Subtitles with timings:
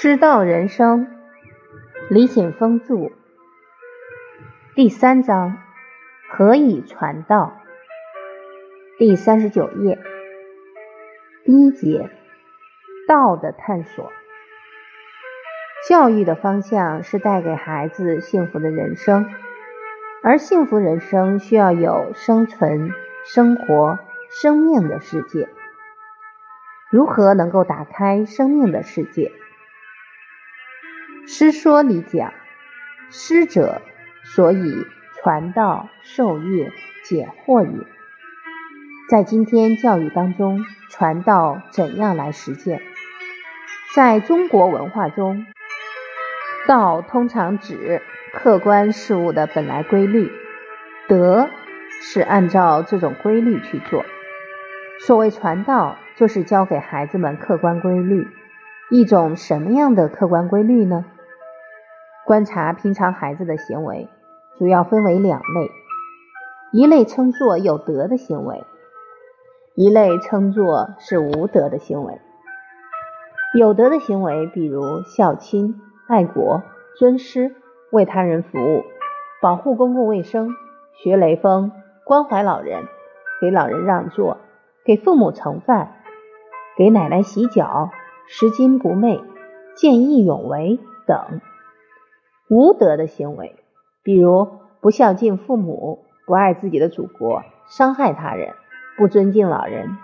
[0.00, 1.08] 师道人生，
[2.08, 3.10] 李显峰著，
[4.76, 5.58] 第三章，
[6.30, 7.60] 何以传道？
[8.96, 9.98] 第三十九页，
[11.44, 12.08] 第一节，
[13.08, 14.12] 道的探索。
[15.88, 19.28] 教育的方向是带给孩子幸福的人生，
[20.22, 22.92] 而幸福人生需要有生存、
[23.24, 23.98] 生活、
[24.30, 25.48] 生命的世界。
[26.88, 29.32] 如何能够打开生命的世界？
[31.30, 32.32] 师说里讲，
[33.10, 33.82] 师者，
[34.24, 34.86] 所以
[35.20, 36.72] 传道授业
[37.04, 37.86] 解惑也。
[39.10, 42.80] 在今天教育当中，传道怎样来实践？
[43.94, 45.44] 在中国文化中，
[46.66, 48.00] 道通常指
[48.32, 50.32] 客观事物的本来规律，
[51.08, 51.50] 德
[52.00, 54.02] 是按照这种规律去做。
[54.98, 58.26] 所谓传道，就是教给孩子们客观规律。
[58.88, 61.04] 一种什么样的客观规律呢？
[62.28, 64.06] 观察平常孩子的行为，
[64.58, 65.70] 主要分为两类，
[66.72, 68.64] 一类称作有德的行为，
[69.74, 72.20] 一类称作是无德的行为。
[73.58, 76.62] 有德的行为，比如孝亲、爱国、
[76.98, 77.56] 尊师、
[77.92, 78.84] 为他人服务、
[79.40, 80.50] 保护公共卫生、
[81.02, 81.72] 学雷锋、
[82.04, 82.82] 关怀老人、
[83.40, 84.36] 给老人让座、
[84.84, 85.94] 给父母盛饭、
[86.76, 87.88] 给奶奶洗脚、
[88.26, 89.18] 拾金不昧、
[89.74, 91.40] 见义勇为等。
[92.48, 93.56] 无德的行为，
[94.02, 94.48] 比如
[94.80, 98.54] 不孝敬父母、不爱自己的祖国、伤害他人、
[98.96, 99.98] 不尊敬老人、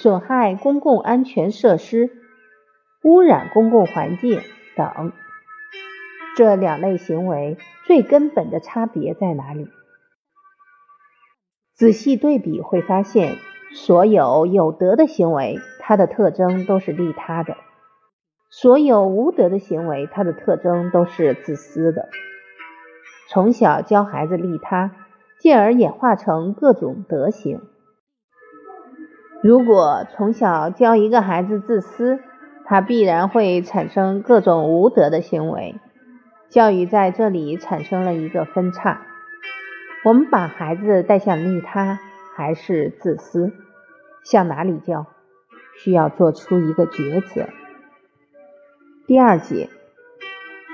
[0.00, 2.10] 损害公共安全设施、
[3.02, 4.40] 污染公共环境
[4.76, 5.12] 等。
[6.36, 9.68] 这两类行为最根本的差别在哪里？
[11.74, 13.36] 仔细对比会发现，
[13.72, 17.56] 所有有德的行为，它的特征都是利他的。
[18.50, 22.08] 所有无德的行为，它的特征都是自私的。
[23.28, 24.92] 从小教孩子利他，
[25.38, 27.60] 进而演化成各种德行。
[29.42, 32.20] 如果从小教一个孩子自私，
[32.64, 35.76] 他必然会产生各种无德的行为。
[36.48, 39.02] 教育在这里产生了一个分叉：
[40.04, 41.98] 我们把孩子带向利他，
[42.34, 43.52] 还是自私？
[44.24, 45.06] 向哪里教？
[45.76, 47.46] 需要做出一个抉择。
[49.08, 49.70] 第二节，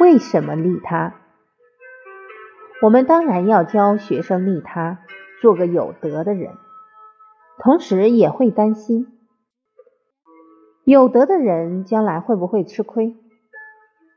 [0.00, 1.14] 为什么利他？
[2.82, 4.98] 我们当然要教学生利他，
[5.40, 6.50] 做个有德的人，
[7.58, 9.06] 同时也会担心，
[10.82, 13.14] 有德的人将来会不会吃亏？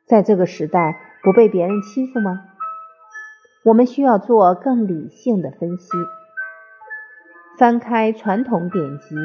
[0.08, 2.44] 在这个时代不被别人欺负吗？
[3.66, 5.92] 我们需要做更理性的分析。
[7.60, 9.16] 翻开传统典籍，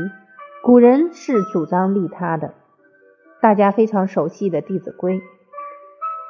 [0.63, 2.53] 古人是主张利他的。
[3.43, 5.19] 大家非常熟悉的《弟子规》，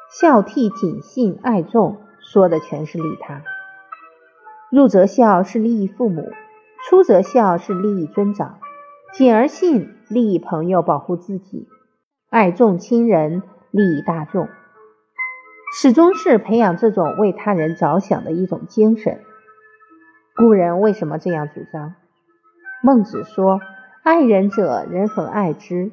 [0.09, 3.43] 孝悌谨信爱众，说的全是利他。
[4.71, 6.33] 入则孝是利益父母，
[6.89, 8.61] 出则孝是利益尊长，
[9.13, 11.69] 谨而信利益朋友，保护自己，
[12.31, 14.49] 爱众亲人，利益大众，
[15.79, 19.21] 始终是培养这种为他人着想的一种精神。
[20.35, 21.93] 古人为什么这样主张？
[22.83, 23.61] 孟子说
[24.03, 25.93] ：“爱人者，人恒爱之。”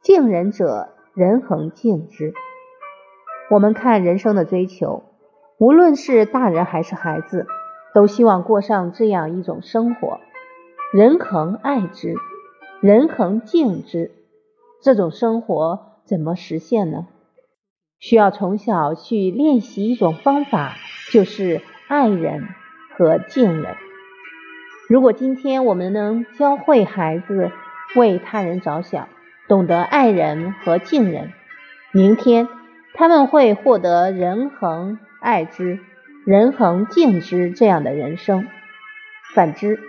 [0.00, 2.32] 敬人者，人恒敬之。
[3.50, 5.02] 我们看人生的追求，
[5.58, 7.46] 无论是大人还是孩子，
[7.94, 10.20] 都希望过上这样一种生活：
[10.92, 12.14] 人恒爱之，
[12.80, 14.12] 人恒敬之。
[14.80, 17.08] 这种生活怎么实现呢？
[17.98, 20.74] 需要从小去练习一种方法，
[21.10, 22.46] 就是爱人
[22.96, 23.74] 和敬人。
[24.88, 27.50] 如果今天我们能教会孩子
[27.96, 29.08] 为他人着想，
[29.48, 31.32] 懂得爱人和敬人，
[31.90, 32.48] 明天
[32.92, 35.80] 他们会获得人恒爱之、
[36.26, 38.46] 人恒敬之这样的人生。
[39.34, 39.80] 反之，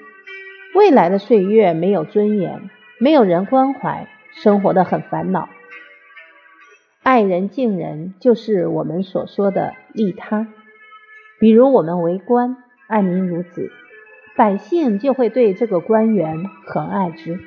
[0.73, 2.69] 未来的岁月没有尊严，
[2.99, 5.49] 没有人关怀，生活的很烦恼。
[7.03, 10.47] 爱人敬人就是我们所说的利他。
[11.39, 12.57] 比如我们为官，
[12.87, 13.71] 爱民如子，
[14.37, 17.39] 百姓就会对这个官员很爱之。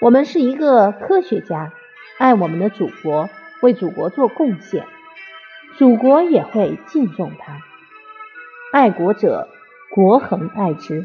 [0.00, 1.74] 我们是一个科学家，
[2.18, 3.28] 爱我们的祖国，
[3.60, 4.86] 为祖国做贡献，
[5.76, 7.60] 祖国也会敬重他。
[8.72, 9.50] 爱国者，
[9.90, 11.04] 国恒爱之；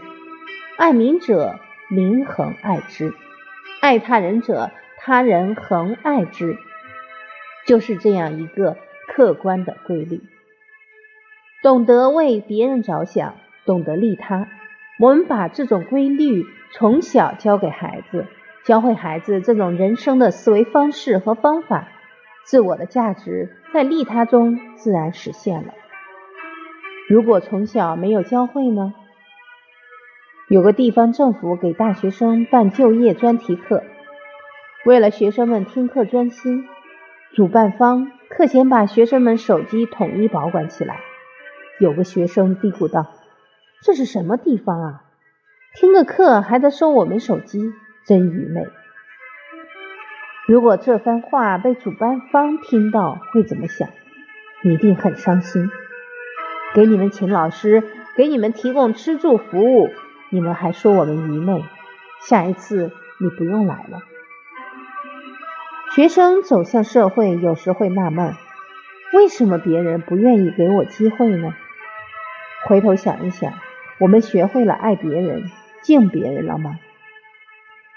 [0.77, 1.59] 爱民者，
[1.89, 3.11] 民恒爱之；
[3.81, 6.57] 爱他人者，他人恒爱之。
[7.67, 8.77] 就是这样一个
[9.07, 10.21] 客观的规律。
[11.61, 14.47] 懂得为别人着想，懂得利他，
[14.99, 18.27] 我们把这种规律从小教给孩子。
[18.65, 21.87] 教会孩子这种人生的思维方式和方法，
[22.45, 25.75] 自我的价值在利他中自然实现了。
[27.07, 28.95] 如果从小没有教会呢？
[30.49, 33.83] 有个地方政府给大学生办就业专题课，
[34.83, 36.67] 为了学生们听课专心，
[37.35, 41.01] 主办方课前把学生们手机统一保管起来。
[41.79, 43.05] 有个学生嘀咕道
[43.85, 45.03] ：“这是什么地方啊？
[45.75, 47.73] 听个课还在收我们手机，
[48.05, 48.67] 真愚昧。”
[50.47, 53.89] 如果这番话被主办方听到，会怎么想？
[54.63, 55.69] 一定很伤心。
[56.73, 57.83] 给你们请老师，
[58.15, 59.89] 给你们提供吃住服务，
[60.29, 61.63] 你们还说我们愚昧。
[62.21, 64.01] 下一次你不用来了。
[65.95, 68.33] 学生走向社会，有时会纳闷：
[69.13, 71.53] 为什么别人不愿意给我机会呢？
[72.65, 73.53] 回头想一想，
[73.99, 75.49] 我们学会了爱别人、
[75.81, 76.79] 敬别人了吗？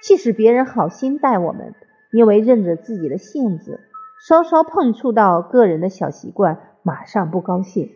[0.03, 1.75] 即使别人好心待我们。
[2.11, 3.81] 因为任着自己的性子，
[4.27, 7.91] 稍稍碰触到个人的小习惯，马上不高兴。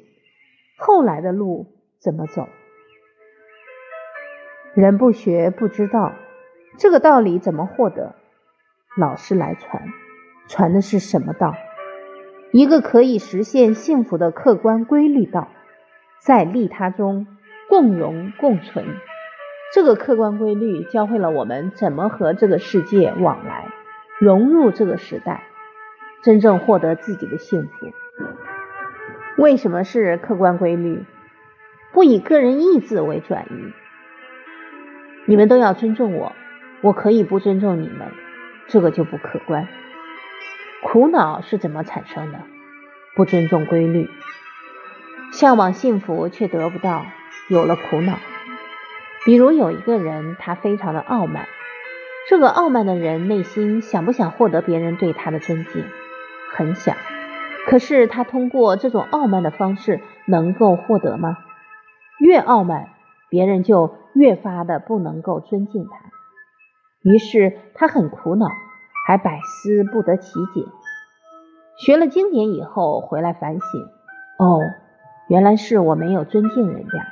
[0.77, 1.67] 后来的路
[1.99, 2.47] 怎么走？
[4.75, 6.13] 人不学不知道，
[6.77, 8.15] 这个道理怎么获得？
[8.99, 9.83] 老师来传，
[10.47, 11.55] 传的是什么道？
[12.53, 15.49] 一个可以实现幸福的客观规律道，
[16.21, 17.27] 在利他中
[17.71, 18.85] 共荣共存。
[19.75, 23.69] 这个客观规律教会了我们怎么和这个世界往来。
[24.19, 25.43] 融入这个时代，
[26.23, 27.89] 真正获得自己的幸福。
[29.37, 31.05] 为什么是客观规律？
[31.93, 33.73] 不以个人意志为转移。
[35.25, 36.33] 你们都要尊重我，
[36.83, 38.13] 我可以不尊重你们，
[38.69, 39.67] 这个就不客观。
[40.85, 42.39] 苦恼是怎么产生的？
[43.17, 44.09] 不尊重规律，
[45.33, 47.05] 向往幸福却得不到，
[47.49, 48.19] 有了苦恼。
[49.25, 51.47] 比如有一个人，他非常的傲慢。
[52.29, 55.85] 这个傲慢的人内心想不想获得别人对他的尊敬？
[56.55, 56.97] 很想。
[57.67, 61.39] 可是他通过这种傲慢的方式能够获得吗？
[62.19, 62.89] 越傲慢，
[63.29, 65.99] 别人就越发的不能够尊敬他。
[67.03, 68.47] 于是他很苦恼，
[69.07, 70.65] 还百思不得其解。
[71.79, 73.61] 学了经典以后回来反省，
[74.39, 74.61] 哦，
[75.29, 77.12] 原来是我没有尊敬人家。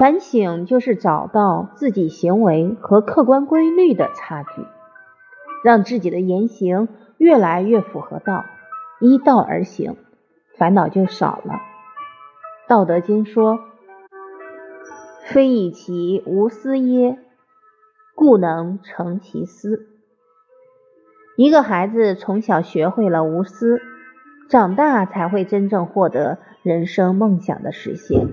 [0.00, 4.64] 反省就是找到自己行为和客观规律的差距，
[5.62, 6.88] 让自己的言行
[7.18, 8.46] 越来越符合道，
[8.98, 9.96] 依道而行，
[10.56, 11.60] 烦恼就少了。
[12.66, 13.58] 道德经说
[15.28, 17.18] ：“非以其无私耶，
[18.14, 19.86] 故能成其私。”
[21.36, 23.82] 一个孩子从小学会了无私，
[24.48, 28.26] 长大才会真正获得人生梦想的实现。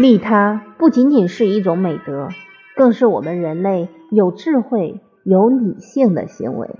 [0.00, 2.28] 利他不仅仅是一种美德，
[2.76, 6.76] 更是我们人类有智慧、有理性的行为。